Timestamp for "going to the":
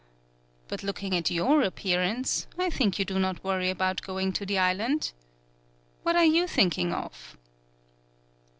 4.01-4.57